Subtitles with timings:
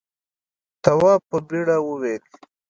[0.83, 2.23] تواب په بېره وویل.